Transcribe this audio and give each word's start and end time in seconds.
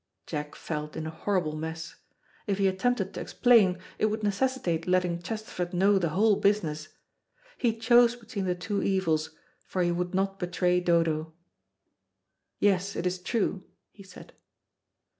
Jack 0.25 0.55
felt 0.55 0.95
in 0.95 1.05
a 1.05 1.11
horrible 1.11 1.55
mess. 1.55 1.95
If 2.47 2.57
he 2.57 2.65
attempted 2.67 3.13
to 3.13 3.21
explain, 3.21 3.77
it 3.99 4.07
would 4.07 4.23
necessitate 4.23 4.87
letting 4.87 5.21
Chesterford 5.21 5.75
know 5.75 5.99
the 5.99 6.09
whole 6.09 6.37
business. 6.37 6.87
He 7.59 7.77
chose 7.77 8.15
between 8.15 8.45
the 8.45 8.55
two 8.55 8.81
evils, 8.81 9.37
for 9.67 9.83
he 9.83 9.91
would 9.91 10.15
not 10.15 10.39
betray 10.39 10.79
Dodo. 10.79 11.33
"Yes, 12.57 12.95
it 12.95 13.05
is 13.05 13.21
true," 13.21 13.63
he 13.91 14.01
said. 14.01 14.33